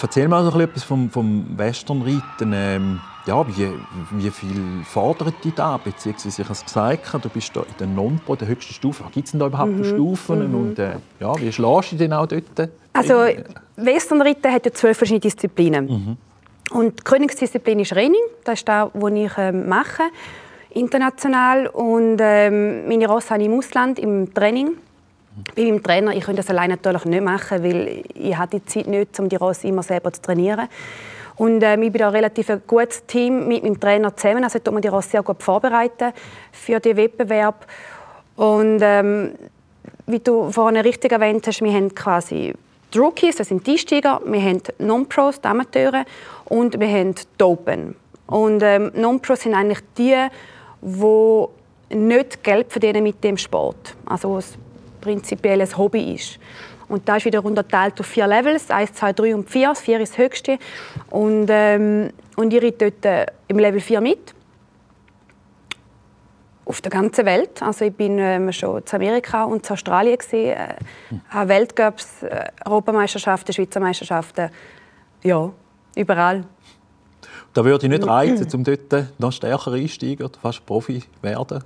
Erzähl 0.00 0.28
mal 0.28 0.48
so 0.50 0.60
etwas 0.60 0.84
vom, 0.84 1.10
vom 1.10 1.58
Westernreiten. 1.58 2.52
Ähm, 2.54 3.00
ja, 3.26 3.46
wie, 3.48 3.70
wie 4.12 4.30
viel 4.30 4.84
fordert 4.84 5.44
dich 5.44 5.54
da? 5.54 5.76
Beziehungsweise, 5.76 6.42
ich 6.42 6.48
habe 6.48 6.52
es 6.54 6.64
gesagt, 6.64 7.24
du 7.24 7.28
bist 7.28 7.56
da 7.56 7.60
in 7.62 7.74
der 7.80 7.86
Non-Pro, 7.88 8.36
der 8.36 8.46
höchsten 8.48 8.74
Stufe. 8.74 9.02
Gibt 9.12 9.26
es 9.26 9.32
denn 9.32 9.40
da 9.40 9.46
überhaupt 9.46 9.72
mhm. 9.72 9.84
Stufen? 9.84 10.48
Mhm. 10.50 10.54
Und 10.54 10.78
äh, 10.78 10.96
ja, 11.18 11.34
wie 11.40 11.52
schlägst 11.52 11.92
du 11.92 11.96
denn 11.96 12.12
auch 12.12 12.26
dort? 12.26 12.70
Also, 12.92 13.14
Westernreiten 13.76 14.52
hat 14.52 14.66
ja 14.66 14.72
zwölf 14.72 14.96
verschiedene 14.96 15.20
Disziplinen. 15.20 15.86
Mhm. 15.86 16.16
Und 16.74 16.98
die 16.98 17.04
Königsdisziplin 17.04 17.78
ist 17.78 17.90
Training. 17.90 18.20
Das 18.42 18.58
ist 18.58 18.68
das, 18.68 18.90
was 18.94 19.12
ich 19.12 19.30
ähm, 19.38 19.68
mache, 19.68 20.02
international. 20.70 21.68
Und 21.68 22.18
ähm, 22.20 22.88
meine 22.88 23.06
Rosse 23.06 23.30
habe 23.30 23.42
ich 23.42 23.48
im 23.48 23.56
Ausland, 23.56 24.00
im 24.00 24.34
Training. 24.34 24.76
Bei 25.54 25.62
meinem 25.62 25.84
Trainer, 25.84 26.16
ich 26.16 26.24
könnte 26.24 26.42
das 26.42 26.50
alleine 26.50 26.74
natürlich 26.74 27.04
nicht 27.04 27.22
machen, 27.22 27.62
weil 27.62 28.02
ich 28.12 28.36
die 28.52 28.64
Zeit 28.66 28.88
nicht, 28.88 29.20
um 29.20 29.28
die 29.28 29.36
Rosse 29.36 29.68
immer 29.68 29.84
selber 29.84 30.12
zu 30.12 30.20
trainieren. 30.20 30.66
Und 31.36 31.62
äh, 31.62 31.74
ich 31.74 31.92
bin 31.92 32.00
da 32.00 32.08
relativ 32.08 32.50
ein 32.50 32.62
gutes 32.66 33.06
Team 33.06 33.46
mit 33.46 33.62
meinem 33.62 33.78
Trainer 33.78 34.16
zusammen. 34.16 34.42
Also 34.42 34.58
tut 34.58 34.74
man 34.74 34.82
die 34.82 34.88
Rosse 34.88 35.10
sehr 35.10 35.22
gut 35.22 35.44
vorbereiten 35.44 36.12
für 36.50 36.80
den 36.80 36.96
Wettbewerb. 36.96 37.66
Und 38.34 38.80
ähm, 38.82 39.34
wie 40.08 40.18
du 40.18 40.50
vorhin 40.50 40.80
richtig 40.80 41.12
erwähnt 41.12 41.46
hast, 41.46 41.62
wir 41.62 41.72
haben 41.72 41.94
quasi 41.94 42.52
die 42.94 42.98
Rookies, 42.98 43.36
das 43.36 43.48
sind 43.48 43.66
die 43.66 43.72
Einsteiger, 43.72 44.20
wir 44.24 44.40
haben 44.40 44.62
Non-Pros, 44.78 45.40
die 45.40 45.48
Amateure, 45.48 46.04
und 46.46 46.78
wir 46.78 46.88
haben 46.88 47.14
die 47.14 47.42
Open. 47.42 47.96
Und 48.26 48.62
ähm, 48.62 48.92
Non-Pros 48.94 49.42
sind 49.42 49.54
eigentlich 49.54 49.80
die, 49.98 50.16
die 50.80 51.46
nicht 51.94 52.42
Geld 52.42 52.70
verdienen 52.70 53.02
mit 53.02 53.22
dem 53.22 53.36
Sport. 53.36 53.94
Also 54.06 54.34
was 54.34 54.54
prinzipiell 55.00 55.60
ein 55.60 55.76
Hobby 55.76 56.14
ist. 56.14 56.38
Und 56.88 57.08
da 57.08 57.16
ist 57.16 57.24
wieder 57.24 57.44
unterteilt 57.44 57.98
auf 58.00 58.06
vier 58.06 58.26
Levels, 58.26 58.70
1, 58.70 58.92
2, 58.94 59.12
3 59.12 59.34
und 59.34 59.50
4. 59.50 59.68
Das 59.68 59.80
4 59.80 60.00
ist 60.00 60.12
das 60.12 60.18
höchste. 60.18 60.58
Und, 61.10 61.46
ähm, 61.48 62.10
und 62.36 62.52
ich 62.52 62.62
reite 62.62 62.90
dort 62.90 63.04
äh, 63.04 63.26
im 63.48 63.58
Level 63.58 63.80
4 63.80 64.00
mit 64.00 64.33
auf 66.74 66.80
der 66.80 66.90
ganzen 66.90 67.24
Welt. 67.24 67.62
Also 67.62 67.84
ich 67.84 67.94
bin 67.94 68.18
ähm, 68.18 68.52
schon 68.52 68.78
in 68.78 68.84
Amerika 68.92 69.44
und 69.44 69.64
in 69.64 69.72
Australien 69.72 70.18
gesehen, 70.18 70.56
äh, 70.56 70.74
an 71.30 71.48
Weltcups, 71.48 72.24
äh, 72.24 72.46
Europameisterschaften, 72.64 73.52
Schweizer 73.52 73.78
Meisterschaften, 73.78 74.50
ja, 75.22 75.52
überall. 75.94 76.44
Da 77.52 77.64
würde 77.64 77.86
ich 77.86 77.90
nicht 77.90 78.04
reizen, 78.04 78.48
um 78.54 78.64
dort 78.64 79.20
noch 79.20 79.30
stärker 79.30 79.72
einsteigen 79.72 80.26
oder 80.26 80.38
fast 80.40 80.66
Profi 80.66 81.04
werden? 81.22 81.62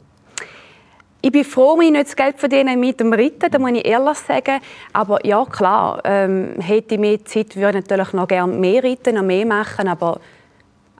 Ich 1.22 1.32
bin 1.32 1.44
froh, 1.44 1.76
dass 1.76 1.86
ich 1.86 1.90
nicht 1.90 2.06
das 2.08 2.14
Geld 2.14 2.38
verdiene 2.38 2.76
mit 2.76 3.00
dem 3.00 3.12
Reiten, 3.12 3.50
das 3.50 3.60
muss 3.60 3.72
ich 3.72 3.86
ehrlich 3.86 4.18
sagen. 4.18 4.60
Aber 4.92 5.24
ja, 5.26 5.42
klar, 5.46 6.02
ähm, 6.04 6.56
hätte 6.60 6.94
ich 6.94 7.00
mehr 7.00 7.24
Zeit, 7.24 7.56
würde 7.56 7.78
ich 7.78 7.84
natürlich 7.88 8.12
noch 8.12 8.28
gerne 8.28 8.52
mehr 8.52 8.84
reiten, 8.84 9.14
noch 9.14 9.22
mehr 9.22 9.46
machen, 9.46 9.88
aber 9.88 10.20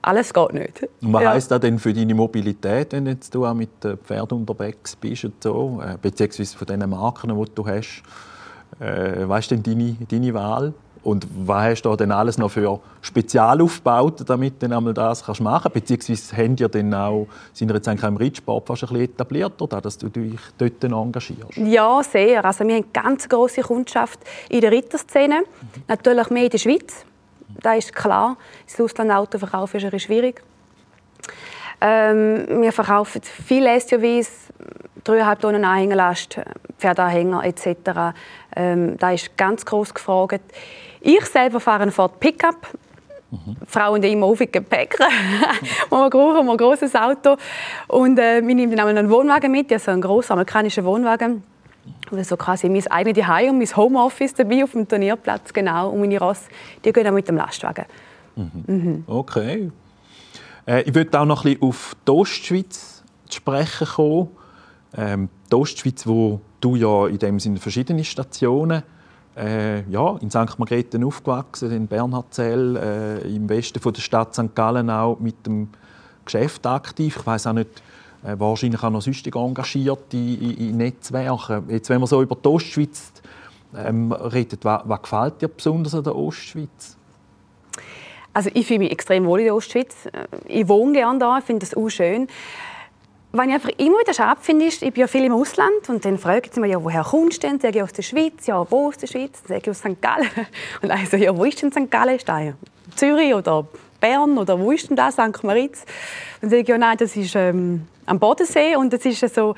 alles 0.01 0.33
geht 0.33 0.53
nicht. 0.53 0.87
Und 1.01 1.13
was 1.13 1.23
ja. 1.23 1.31
heisst 1.31 1.51
das 1.51 1.59
denn 1.59 1.79
für 1.79 1.93
deine 1.93 2.13
Mobilität, 2.13 2.93
wenn 2.93 3.05
jetzt 3.07 3.33
du 3.33 3.45
auch 3.45 3.53
mit 3.53 3.69
Pferden 4.03 4.39
unterwegs 4.39 4.95
bist 4.95 5.25
und 5.25 5.43
so, 5.43 5.81
äh, 5.83 5.97
beziehungsweise 6.01 6.57
von 6.57 6.67
den 6.67 6.89
Marken, 6.89 7.29
die 7.29 7.51
du 7.55 7.67
hast? 7.67 8.03
Äh, 8.79 9.27
was 9.27 9.45
ist 9.45 9.51
denn 9.51 9.63
deine, 9.63 9.95
deine 10.09 10.33
Wahl? 10.33 10.73
Und 11.01 11.25
was 11.45 11.63
hast 11.63 11.81
du 11.83 11.95
denn 11.95 12.11
alles 12.11 12.37
noch 12.37 12.51
für 12.51 12.79
Spezial 13.01 13.61
aufgebaut, 13.61 14.21
damit 14.25 14.61
du 14.61 14.65
einmal 14.65 14.93
das 14.93 15.23
kannst 15.23 15.39
machen 15.39 15.71
Beziehungsweise 15.73 16.35
haben 16.35 16.57
ihr 16.57 16.67
dann 16.67 16.93
auch, 16.93 17.27
sind 17.53 17.71
ihr 17.71 17.75
jetzt 17.75 17.87
eigentlich 17.87 18.03
im 18.03 18.17
Reitsport 18.17 18.67
fast 18.67 18.83
ein 18.83 18.89
bisschen 18.89 19.03
etabliert, 19.05 19.61
oder, 19.61 19.79
dass 19.79 19.97
du 19.97 20.09
dich 20.09 20.39
dort 20.57 20.83
engagierst? 20.83 21.55
Ja, 21.55 22.03
sehr. 22.03 22.43
Also 22.43 22.65
wir 22.65 22.75
haben 22.75 22.83
eine 22.83 22.91
ganz 22.91 23.29
grosse 23.29 23.61
Kundschaft 23.61 24.19
in 24.49 24.59
der 24.59 24.71
Ritterszene. 24.71 25.39
Mhm. 25.39 25.83
Natürlich 25.87 26.29
mehr 26.31 26.43
in 26.43 26.49
der 26.49 26.57
Schweiz 26.57 27.05
das 27.61 27.77
ist 27.77 27.95
klar. 27.95 28.37
Das 28.65 28.79
Auslandauto 28.79 29.37
verkaufen 29.39 29.79
ist 29.79 30.01
schwierig. 30.01 30.41
Ähm, 31.81 32.61
wir 32.61 32.73
verkaufen 32.73 33.21
viele 33.23 33.79
SUVs, 33.79 34.51
3,5 35.05 35.39
Tonnen 35.39 35.63
Anhängerlast, 35.63 36.39
Pferdanhänger 36.77 37.43
etc. 37.45 38.15
Ähm, 38.55 38.97
da 38.97 39.11
ist 39.11 39.37
ganz 39.37 39.65
groß 39.65 39.93
gefragt. 39.93 40.41
Ich 41.01 41.25
selber 41.25 41.59
fahre 41.59 41.83
einen 41.83 41.91
Ford 41.91 42.19
Pickup. 42.19 42.67
Mhm. 43.31 43.55
Frauen 43.67 44.03
immer 44.03 44.25
auf 44.25 44.39
Gepäck. 44.39 44.97
wir 45.89 46.09
brauchen 46.09 46.49
ein 46.49 46.57
großes 46.57 46.95
Auto. 46.95 47.37
Und 47.87 48.17
äh, 48.17 48.45
wir 48.45 48.55
nehmen 48.55 48.75
dann 48.75 48.85
auch 48.85 48.89
einen 48.89 49.09
Wohnwagen 49.09 49.51
mit, 49.51 49.71
also 49.71 49.91
einen 49.91 50.01
großen 50.01 50.33
amerikanischen 50.33 50.83
Wohnwagen. 50.83 51.43
Also 52.11 52.37
quasi 52.37 52.69
mein 52.69 52.85
eigenes 52.87 53.25
Zuhause 53.25 53.49
und 53.49 53.57
mein 53.59 53.75
Homeoffice 53.75 54.33
dabei 54.33 54.63
auf 54.63 54.71
dem 54.71 54.87
Turnierplatz, 54.87 55.53
genau. 55.53 55.89
Und 55.89 56.01
meine 56.01 56.19
Ross, 56.19 56.45
die 56.83 56.91
gehen 56.91 57.07
auch 57.07 57.11
mit 57.11 57.27
dem 57.27 57.37
Lastwagen. 57.37 57.85
Mhm. 58.35 58.63
Mhm. 58.67 59.03
Okay. 59.07 59.71
Äh, 60.65 60.81
ich 60.83 60.93
würde 60.93 61.19
auch 61.19 61.25
noch 61.25 61.45
ein 61.45 61.53
bisschen 61.53 61.69
auf 61.69 61.95
die 62.07 62.11
Ostschweiz 62.11 63.03
zu 63.27 63.37
sprechen 63.37 63.87
kommen. 63.87 64.29
Ähm, 64.97 65.29
die 65.51 65.55
Ostschweiz, 65.55 66.07
wo 66.07 66.41
du 66.61 66.75
ja 66.75 67.07
in 67.07 67.19
dem 67.19 67.39
Sinne 67.39 67.59
verschiedene 67.59 68.03
Stationen 68.03 68.83
äh, 69.37 69.89
ja, 69.89 70.17
in 70.21 70.29
St. 70.29 70.57
Margrethen 70.57 71.03
aufgewachsen, 71.03 71.71
in 71.71 71.87
Bernhardzell, 71.87 72.75
äh, 73.23 73.35
im 73.35 73.47
Westen 73.49 73.79
von 73.79 73.93
der 73.93 74.01
Stadt 74.01 74.33
St. 74.33 74.53
Gallen 74.55 74.89
auch 74.89 75.19
mit 75.19 75.45
dem 75.45 75.69
Geschäft 76.25 76.65
aktiv. 76.67 77.17
Ich 77.17 77.25
weiß 77.25 77.47
auch 77.47 77.53
nicht, 77.53 77.69
wahrscheinlich 78.21 78.83
auch 78.83 78.89
noch 78.89 79.01
sonstig 79.01 79.35
engagiert 79.35 80.13
in, 80.13 80.41
in, 80.41 80.57
in, 80.57 80.77
Netzwerken. 80.77 81.69
Jetzt, 81.69 81.89
wenn 81.89 81.99
man 81.99 82.07
so 82.07 82.21
über 82.21 82.35
die 82.35 82.47
Ostschweiz 82.47 83.11
ähm, 83.75 84.11
redet, 84.11 84.65
was, 84.65 84.81
was 84.85 85.01
gefällt 85.01 85.41
dir 85.41 85.47
besonders 85.47 85.95
an 85.95 86.03
der 86.03 86.15
Ostschweiz? 86.15 86.97
Also 88.33 88.51
ich 88.53 88.67
fühle 88.67 88.79
mich 88.79 88.91
extrem 88.91 89.25
wohl 89.25 89.39
in 89.39 89.45
der 89.45 89.55
Ostschweiz. 89.55 90.05
Äh, 90.05 90.27
ich 90.47 90.67
wohne 90.67 90.93
gerne 90.93 91.19
da, 91.19 91.41
finde 91.41 91.65
es 91.65 91.75
auch 91.75 91.89
schön. 91.89 92.27
Was 93.31 93.45
ich 93.45 93.53
einfach 93.53 93.69
immer 93.77 93.99
wieder 93.99 94.13
schade 94.13 94.39
finde, 94.41 94.65
ist, 94.65 94.81
ich 94.81 94.91
bin 94.91 95.01
ja 95.01 95.07
viel 95.07 95.23
im 95.23 95.33
Ausland 95.33 95.87
und 95.87 96.03
dann 96.03 96.17
fragen 96.17 96.49
sie 96.51 96.59
mich, 96.59 96.71
ja, 96.71 96.83
woher 96.83 97.03
kommst 97.03 97.43
du 97.43 97.47
denn? 97.47 97.59
Sage 97.59 97.77
ich 97.77 97.83
aus 97.83 97.93
der 97.93 98.01
Schweiz. 98.01 98.47
Ja, 98.47 98.65
wo 98.71 98.87
aus 98.87 98.97
der 98.97 99.05
Schweiz? 99.05 99.43
Sage 99.47 99.61
ich 99.63 99.69
aus 99.69 99.79
St. 99.79 100.01
Gallen. 100.01 100.29
Und 100.81 100.89
also, 100.89 101.15
ja, 101.15 101.35
wo 101.37 101.43
ist 101.43 101.61
denn 101.61 101.71
St. 101.71 101.91
Gallen? 101.91 102.15
Ist 102.15 102.27
das 102.27 102.53
Zürich 102.95 103.35
oder 103.35 103.67
Bern 103.99 104.37
oder 104.39 104.59
wo 104.59 104.71
ist 104.71 104.89
denn 104.89 104.95
das? 104.95 105.13
St. 105.13 105.43
Moritz? 105.43 105.85
Und 106.41 106.49
sage 106.49 106.63
ich, 106.63 106.67
ja, 106.67 106.77
nein, 106.79 106.97
das 106.97 107.15
ist 107.15 107.35
ähm, 107.35 107.87
am 108.09 108.19
Bodensee 108.19 108.75
und 108.75 108.93
es 108.93 109.05
ist 109.05 109.35
so, 109.35 109.55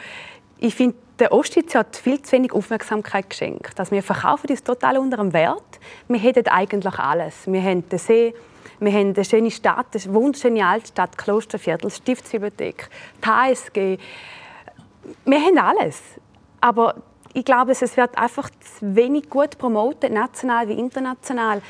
ich 0.60 0.76
finde, 0.76 0.96
der 1.20 1.32
Ostschweiz 1.32 1.74
hat 1.74 1.96
viel 1.96 2.22
zu 2.22 2.34
wenig 2.34 2.52
Aufmerksamkeit 2.52 3.30
geschenkt. 3.30 3.80
Also 3.80 3.92
wir 3.92 4.04
verkaufen 4.04 4.50
uns 4.50 4.64
total 4.64 4.98
unter 4.98 5.18
dem 5.18 5.34
Wert. 5.34 5.80
Wir 6.08 6.20
hätten 6.20 6.48
eigentlich 6.48 7.00
alles. 7.00 7.36
Wir 7.46 7.62
haben 7.62 7.88
den 7.88 8.00
See, 8.00 8.34
wir 8.80 8.92
haben 8.92 9.14
eine 9.16 9.26
schöne 9.26 9.52
Stadt, 9.52 9.88
eine 9.94 10.14
wunderschöne 10.14 10.66
Altstadt, 10.66 11.18
Klosterviertel, 11.18 11.90
Stiftsbibliothek, 11.90 12.90
die 13.24 13.28
HSG. 13.28 13.98
Wir 15.26 15.40
haben 15.40 15.58
alles. 15.58 16.02
Aber 16.60 16.96
ich 17.34 17.46
glaube, 17.46 17.72
es 17.72 17.96
wird 17.96 18.18
einfach 18.18 18.50
zu 18.50 18.96
wenig 18.96 19.30
gut 19.30 19.58
promotet, 19.58 20.12
national 20.12 20.68
wie 20.68 20.74
international. 20.74 21.62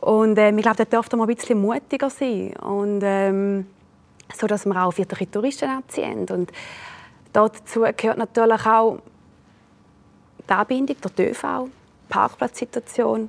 Und 0.00 0.36
äh, 0.38 0.50
ich 0.50 0.62
glaube, 0.62 0.76
da 0.76 0.84
dürfte 0.84 1.16
man 1.16 1.28
ein 1.28 1.34
bisschen 1.34 1.60
mutiger 1.60 2.10
sein. 2.10 2.54
Und, 2.56 3.00
ähm, 3.02 3.66
so 4.34 4.46
dass 4.46 4.66
wir 4.66 4.84
auch 4.84 4.92
viele 4.92 5.30
Touristen 5.30 5.68
anziehen. 5.68 6.26
Und 6.30 6.52
dazu 7.32 7.84
gehört 7.96 8.18
natürlich 8.18 8.66
auch 8.66 8.98
die 10.48 10.52
Anbindung, 10.52 10.96
der 11.16 11.30
ÖV, 11.30 11.68
Parkplatzsituation, 12.08 13.28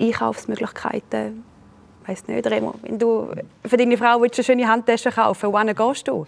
Einkaufsmöglichkeiten. 0.00 1.44
Ich 2.02 2.08
weiss 2.08 2.26
nicht, 2.26 2.46
Remo, 2.46 2.74
wenn 2.82 2.98
du 2.98 3.30
für 3.64 3.76
deine 3.76 3.96
Frau 3.96 4.22
eine 4.22 4.44
schöne 4.44 4.68
Handtasche 4.68 5.10
kaufen 5.10 5.52
wohin 5.52 5.74
gehst 5.74 6.08
du? 6.08 6.26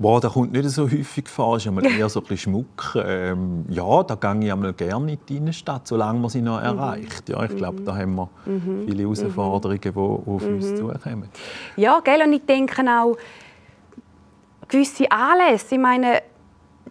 Wow, 0.00 0.20
das 0.20 0.32
kommt 0.32 0.52
nicht 0.52 0.68
so 0.70 0.84
häufig 0.84 1.28
vor. 1.28 1.56
Es 1.56 1.66
ist 1.66 1.72
eher 1.82 2.08
so 2.08 2.20
ein 2.20 2.26
bisschen 2.26 2.52
Schmuck. 2.52 2.96
Ähm, 3.04 3.64
ja, 3.68 4.02
da 4.04 4.14
gehe 4.14 4.44
ich 4.44 4.52
einmal 4.52 4.72
gerne 4.72 5.12
in 5.12 5.18
die 5.28 5.36
Innenstadt, 5.38 5.88
solange 5.88 6.20
man 6.20 6.30
sie 6.30 6.40
noch 6.40 6.60
mhm. 6.60 6.66
erreicht. 6.66 7.28
Ja, 7.28 7.42
ich 7.42 7.56
glaube, 7.56 7.82
da 7.82 7.96
haben 7.96 8.14
wir 8.14 8.28
mhm. 8.46 8.84
viele 8.86 9.06
mhm. 9.06 9.14
Herausforderungen, 9.14 9.80
die 9.80 9.88
auf 9.88 10.26
uns 10.46 10.70
mhm. 10.70 10.76
zukommen. 10.76 11.28
Ja, 11.76 11.98
gell? 11.98 12.22
und 12.24 12.32
ich 12.32 12.46
denke 12.46 12.82
auch, 12.82 13.16
gewisse 14.68 15.10
Anlässe, 15.10 15.74
ich 15.74 15.80
meine, 15.80 16.22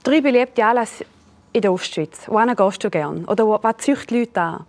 drei 0.03 0.19
beliebte 0.19 0.65
Anlässe 0.65 1.05
in 1.53 1.61
der 1.61 1.71
Ostschweiz. 1.71 2.27
Wohin 2.27 2.53
gehst 2.53 2.83
du 2.83 2.89
gerne? 2.89 3.21
Oder 3.25 3.47
was 3.47 3.77
züchtet 3.77 4.09
die 4.09 4.19
Leute 4.19 4.41
an? 4.41 4.65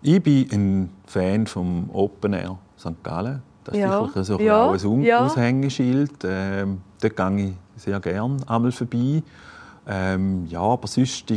Ich 0.00 0.22
bin 0.22 0.48
ein 0.52 0.90
Fan 1.06 1.46
vom 1.48 1.90
Open 1.92 2.34
Air 2.34 2.58
St. 2.78 3.02
Gallen. 3.02 3.42
Das 3.64 3.74
ist 3.74 3.80
ja. 3.80 4.06
sicher 4.06 4.24
so 4.24 4.38
ja. 4.38 4.64
auch 4.64 4.72
ein. 4.72 5.12
Aushängeschild. 5.12 6.24
Ähm, 6.24 6.80
dort 7.02 7.16
gehe 7.16 7.54
ich 7.76 7.82
sehr 7.82 8.00
gerne 8.00 8.36
einmal 8.46 8.72
vorbei. 8.72 9.22
Ähm, 9.86 10.46
ja, 10.46 10.60
aber 10.60 10.86
sonst 10.86 11.30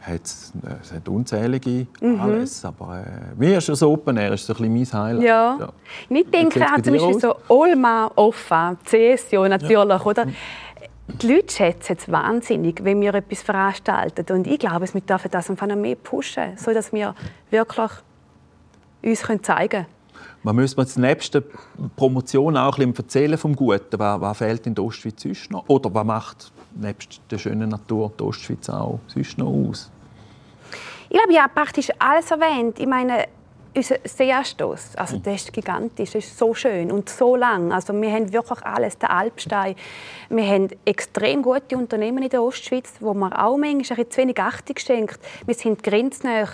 hat's, 0.00 0.52
äh, 0.64 0.74
es 0.80 0.92
hat 0.92 1.08
unzählige 1.08 1.86
mhm. 2.00 2.20
alles, 2.20 2.64
aber 2.64 3.00
äh, 3.00 3.40
wie 3.40 3.54
ist 3.54 3.68
das 3.68 3.82
Open 3.82 4.16
Air, 4.16 4.32
ist 4.32 4.46
so 4.46 4.54
ein 4.54 4.72
bisschen 4.72 4.98
mein 4.98 5.04
Highlight. 5.04 5.24
Ja. 5.24 5.56
ja. 5.58 5.68
Ich 6.08 6.30
denke 6.30 6.64
auch 6.64 6.80
zum 6.80 6.92
Beispiel 6.94 7.20
so 7.20 7.34
Olma, 7.48 8.10
OFA, 8.14 8.76
CSO 8.84 9.48
natürlich, 9.48 9.70
ja. 9.70 10.04
oder? 10.04 10.26
Die 11.08 11.26
Leute 11.26 11.54
schätzen 11.54 11.96
es 11.98 12.12
wahnsinnig, 12.12 12.84
wenn 12.84 13.00
wir 13.00 13.14
etwas 13.14 13.40
veranstalten. 13.40 14.30
Und 14.30 14.46
ich 14.46 14.58
glaube, 14.58 14.92
wir 14.92 15.00
dürfen 15.00 15.30
das 15.30 15.48
einfach 15.48 15.66
noch 15.66 15.76
mehr 15.76 15.96
pushen, 15.96 16.56
sodass 16.56 16.92
wir 16.92 17.14
wirklich 17.50 17.90
uns 19.02 19.22
zeigen 19.42 19.68
können. 19.68 19.86
Man 20.42 20.56
müsste 20.56 20.80
jetzt 20.80 20.98
nebst 20.98 21.34
der 21.34 21.42
Promotion 21.96 22.56
auch 22.56 22.78
ein 22.78 22.92
bisschen 22.92 23.04
erzählen 23.04 23.38
vom 23.38 23.56
Guten. 23.56 23.98
Was, 23.98 24.20
was 24.20 24.38
fehlt 24.38 24.66
in 24.66 24.74
der 24.74 24.84
Ostschweiz 24.84 25.22
sonst 25.22 25.50
noch? 25.50 25.68
Oder 25.68 25.92
was 25.92 26.04
macht 26.04 26.52
nebst 26.74 27.20
der 27.30 27.38
schönen 27.38 27.70
Natur 27.70 28.12
die 28.18 28.22
Ostschweiz 28.22 28.68
auch 28.68 29.00
sonst 29.08 29.36
noch 29.38 29.48
aus? 29.48 29.90
Ich 31.10 31.18
glaube, 31.18 31.40
habe 31.40 31.52
praktisch 31.54 31.88
alles 31.98 32.30
erwähnt. 32.30 32.78
Ich 32.78 32.86
meine, 32.86 33.26
unser 33.74 33.96
Seeanstoss, 34.04 34.94
also 34.96 35.16
mhm. 35.16 35.22
das 35.22 35.34
ist 35.34 35.52
gigantisch, 35.52 36.12
das 36.12 36.24
ist 36.24 36.38
so 36.38 36.54
schön 36.54 36.90
und 36.90 37.08
so 37.08 37.36
lang. 37.36 37.72
Also 37.72 37.92
wir 37.94 38.10
haben 38.10 38.32
wirklich 38.32 38.62
alles, 38.64 38.98
der 38.98 39.10
Alpstein. 39.10 39.74
Wir 40.28 40.46
haben 40.46 40.68
extrem 40.84 41.42
gute 41.42 41.76
Unternehmen 41.76 42.22
in 42.22 42.28
der 42.28 42.42
Ostschweiz, 42.42 42.94
wo 43.00 43.14
man 43.14 43.32
auch 43.32 43.56
manchmal 43.56 44.00
ein 44.00 44.10
zu 44.10 44.20
wenig 44.20 44.38
Achtung 44.38 44.76
schenkt. 44.78 45.20
Wir 45.46 45.54
sind 45.54 45.82
grenznah. 45.82 46.48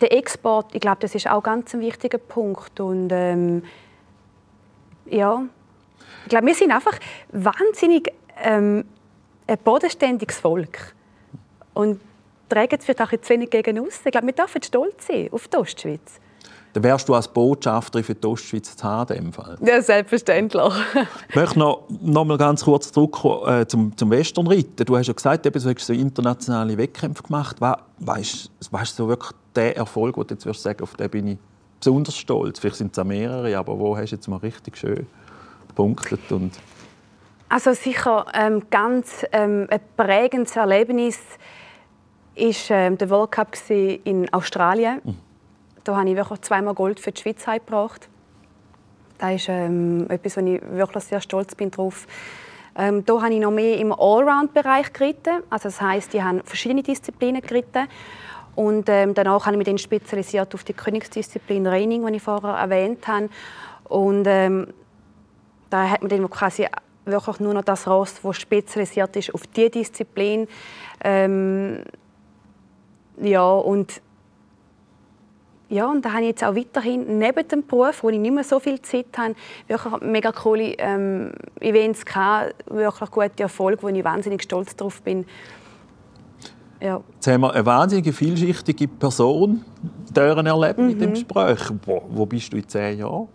Der 0.00 0.12
Export, 0.12 0.74
ich 0.74 0.80
glaube, 0.80 0.98
das 1.00 1.14
ist 1.14 1.30
auch 1.30 1.42
ganz 1.42 1.74
ein 1.74 1.80
wichtiger 1.80 2.18
Punkt. 2.18 2.80
Und 2.80 3.10
ähm, 3.12 3.62
ja, 5.06 5.42
ich 6.24 6.28
glaube, 6.30 6.46
wir 6.46 6.54
sind 6.54 6.72
einfach 6.72 6.98
wahnsinnig 7.32 8.12
ähm, 8.42 8.84
ein 9.46 9.58
bodenständiges 9.58 10.38
Volk. 10.38 10.94
Und 11.74 12.00
tragen 12.48 12.76
es 12.78 12.84
vielleicht 12.84 13.02
auch 13.02 13.12
jetzt 13.12 13.28
wenig 13.30 13.50
gegen 13.50 13.78
uns. 13.80 14.00
Ich 14.04 14.12
glaube, 14.12 14.26
wir 14.26 14.34
dürfen 14.34 14.62
stolz 14.62 15.06
sein 15.06 15.28
auf 15.32 15.48
die 15.48 15.56
Ostschweiz. 15.56 16.20
Dann 16.72 16.84
wärst 16.84 17.08
du 17.08 17.14
als 17.14 17.26
Botschafterin 17.26 18.04
für 18.04 18.14
die 18.14 18.26
Ostschweiz 18.26 18.76
zu 18.76 18.84
haben, 18.84 19.16
in 19.16 19.24
dem 19.24 19.32
Fall. 19.32 19.58
Ja, 19.60 19.82
selbstverständlich. 19.82 20.72
ich 21.28 21.34
möchte 21.34 21.58
noch, 21.58 21.88
noch 22.00 22.24
mal 22.24 22.38
ganz 22.38 22.64
kurz 22.64 22.92
zurück 22.92 23.18
äh, 23.46 23.66
zum, 23.66 23.96
zum 23.96 24.10
Westernreiten. 24.10 24.86
Du 24.86 24.96
hast 24.96 25.08
ja 25.08 25.12
gesagt, 25.12 25.46
du 25.46 25.50
hast 25.52 25.86
so 25.86 25.92
internationale 25.92 26.76
Wettkämpfe 26.78 27.24
gemacht. 27.24 27.56
Was, 27.60 28.50
was 28.70 28.82
ist 28.82 28.96
so 28.96 29.08
wirklich 29.08 29.32
der 29.54 29.76
Erfolg, 29.76 30.16
wo 30.16 30.24
du 30.24 30.34
jetzt 30.34 30.46
würdest 30.46 30.62
sagen, 30.62 30.82
auf 30.82 30.94
den 30.94 31.10
bin 31.10 31.26
ich 31.28 31.38
besonders 31.78 32.16
stolz? 32.16 32.58
Vielleicht 32.58 32.76
sind 32.76 32.92
es 32.92 32.98
auch 32.98 33.04
mehrere, 33.04 33.56
aber 33.56 33.78
wo 33.78 33.96
hast 33.96 34.10
du 34.10 34.16
jetzt 34.16 34.28
mal 34.28 34.36
richtig 34.36 34.76
schön 34.76 35.06
gepunktet? 35.68 36.30
Und 36.30 36.52
also 37.48 37.72
sicher 37.72 38.26
ähm, 38.32 38.62
ganz 38.70 39.26
ähm, 39.32 39.66
ein 39.70 39.80
prägendes 39.96 40.54
Erlebnis 40.54 41.18
war 42.36 42.76
ähm, 42.76 42.96
der 42.96 43.10
World 43.10 43.32
Cup 43.32 43.56
in 43.68 44.32
Australien. 44.32 45.00
Mhm. 45.02 45.16
Da 45.82 45.96
habe 45.96 46.08
ich 46.08 46.16
wirklich 46.16 46.40
zweimal 46.42 46.74
Gold 46.74 47.00
für 47.00 47.10
die 47.10 47.20
Schweiz 47.20 47.44
gebracht. 47.44 48.08
Das 49.18 49.34
ist 49.34 49.48
ähm, 49.48 50.06
etwas, 50.08 50.36
wo 50.36 50.40
ich 50.40 50.62
wirklich 50.70 51.04
sehr 51.04 51.20
stolz 51.20 51.54
bin 51.54 51.70
drauf. 51.70 52.06
Ähm, 52.76 53.04
da 53.04 53.20
habe 53.20 53.34
ich 53.34 53.40
noch 53.40 53.50
mehr 53.50 53.78
im 53.78 53.92
Allround-Bereich 53.92 54.92
geritten. 54.92 55.42
Also 55.50 55.64
das 55.64 55.80
heißt, 55.80 56.14
ich 56.14 56.22
habe 56.22 56.42
verschiedene 56.44 56.82
Disziplinen 56.82 57.42
geritten. 57.42 57.88
Und 58.54 58.88
ähm, 58.88 59.14
danach 59.14 59.46
habe 59.46 59.54
ich 59.54 59.58
mich 59.58 59.66
dann 59.66 59.78
spezialisiert 59.78 60.54
auf 60.54 60.64
die 60.64 60.72
Königsdisziplin 60.72 61.66
Reining, 61.66 62.06
die 62.06 62.16
ich 62.16 62.22
vorher 62.22 62.50
erwähnt 62.50 63.06
habe. 63.06 63.28
Und 63.84 64.24
ähm, 64.26 64.68
da 65.70 65.88
hat 65.88 66.02
man 66.02 66.10
dann 66.10 66.28
quasi 66.28 66.66
wirklich 67.04 67.40
nur 67.40 67.54
noch 67.54 67.64
das 67.64 67.86
Ross, 67.86 68.20
das 68.22 68.36
spezialisiert 68.36 69.16
ist 69.16 69.34
auf 69.34 69.46
diese 69.46 69.70
Disziplin. 69.70 70.48
Ähm, 71.02 71.82
ja, 73.20 73.50
und 73.50 74.00
ja, 75.68 75.88
und 75.88 76.04
da 76.04 76.12
habe 76.12 76.22
ich 76.22 76.30
jetzt 76.30 76.42
auch 76.42 76.56
weiterhin 76.56 77.18
neben 77.18 77.46
dem 77.46 77.64
Beruf, 77.64 78.02
wo 78.02 78.08
ich 78.10 78.18
nicht 78.18 78.34
mehr 78.34 78.42
so 78.42 78.58
viel 78.58 78.82
Zeit 78.82 79.16
habe, 79.16 79.36
wirklich 79.68 80.00
mega 80.00 80.32
coole 80.32 80.74
ähm, 80.78 81.32
Events 81.60 82.04
gehabt, 82.04 82.54
wirklich 82.66 83.10
gute 83.10 83.44
Erfolge, 83.44 83.80
wo 83.80 83.88
ich 83.88 84.02
wahnsinnig 84.02 84.42
stolz 84.42 84.74
darauf 84.74 85.00
bin. 85.02 85.26
Ja. 86.80 87.00
Jetzt 87.14 87.26
haben 87.26 87.42
wir 87.42 87.52
eine 87.52 87.66
wahnsinnig 87.66 88.14
vielschichtige 88.14 88.88
Person 88.88 89.64
erlebt 90.14 90.78
mhm. 90.78 90.86
mit 90.86 91.00
dem 91.00 91.10
Gespräch. 91.10 91.60
Wo, 91.84 92.02
wo 92.08 92.26
bist 92.26 92.52
du 92.52 92.56
in 92.56 92.68
zehn 92.68 92.98
Jahren? 92.98 93.28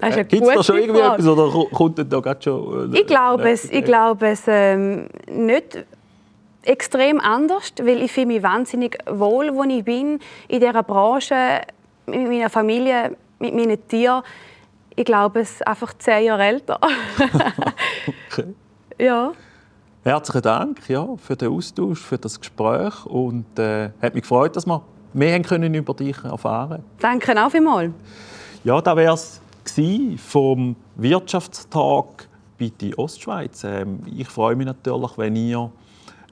Äh, 0.00 0.24
Gibt 0.24 0.46
es 0.46 0.54
da 0.54 0.62
schon 0.62 0.78
irgendwie 0.78 1.00
Frage. 1.00 1.22
etwas 1.22 1.26
oder 1.26 1.66
kommt 1.70 1.98
da 1.98 2.20
gerade 2.20 2.42
schon... 2.42 2.92
Äh, 2.92 3.00
ich 3.00 3.06
glaube 3.06 3.50
es, 3.50 3.64
ich 3.64 3.84
glaube 3.84 4.28
es 4.28 4.42
ähm, 4.46 5.08
nicht 5.30 5.84
extrem 6.62 7.20
anders, 7.20 7.72
weil 7.82 8.02
ich 8.02 8.12
fühle 8.12 8.26
mich 8.26 8.42
wahnsinnig 8.42 8.98
wohl, 9.10 9.54
wo 9.54 9.64
ich 9.64 9.84
bin, 9.84 10.20
in 10.48 10.60
dieser 10.60 10.82
Branche, 10.82 11.62
mit 12.06 12.28
meiner 12.28 12.50
Familie, 12.50 13.16
mit 13.38 13.54
meinen 13.54 13.88
Tieren. 13.88 14.22
Ich 14.94 15.04
glaube 15.04 15.40
es 15.40 15.62
einfach 15.62 15.94
zehn 15.98 16.24
Jahre 16.24 16.44
älter. 16.44 16.80
okay. 18.30 18.54
Ja. 18.98 19.32
Herzlichen 20.08 20.40
Dank 20.40 20.88
ja, 20.88 21.06
für 21.18 21.36
den 21.36 21.52
Austausch, 21.52 22.00
für 22.00 22.16
das 22.16 22.40
Gespräch 22.40 23.04
und 23.04 23.58
äh, 23.58 23.90
hat 24.00 24.14
mich 24.14 24.22
gefreut, 24.22 24.56
dass 24.56 24.64
wir 24.64 24.82
mehr 25.12 25.38
können 25.42 25.74
über 25.74 25.92
dich 25.92 26.16
erfahren. 26.24 26.82
Danke 26.98 27.36
auch 27.44 27.50
vielmals. 27.50 27.92
Ja, 28.64 28.80
da 28.80 28.96
wäre 28.96 29.12
es 29.12 29.38
vom 30.16 30.76
Wirtschaftstag 30.96 32.26
bei 32.58 32.72
der 32.80 32.98
Ostschweiz. 32.98 33.64
Ähm, 33.64 34.00
ich 34.16 34.28
freue 34.28 34.56
mich 34.56 34.64
natürlich, 34.64 35.18
wenn 35.18 35.36
ihr 35.36 35.70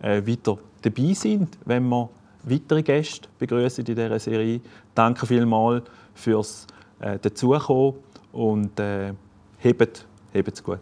äh, 0.01 0.25
wieder 0.25 0.57
dabei 0.81 1.12
sind, 1.12 1.59
wenn 1.67 1.87
wir 1.87 2.09
weitere 2.45 2.83
Gäste 2.83 3.29
begrüßen 3.39 3.85
in 3.85 3.95
dieser 3.95 4.19
Serie. 4.19 4.62
Danke 4.95 5.27
vielmals 5.27 5.83
fürs 6.15 6.67
äh, 6.99 7.19
Dazukommen 7.19 7.97
und 8.33 8.81
äh, 8.81 9.12
hebt, 9.59 10.07
hebt's 10.33 10.65
gut. 10.65 10.79